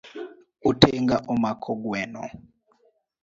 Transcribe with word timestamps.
Otenga 0.69 1.15
omako 1.33 1.69
gweno. 1.83 2.23